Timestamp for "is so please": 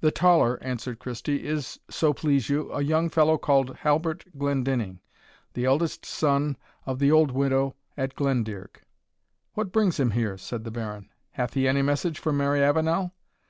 1.46-2.50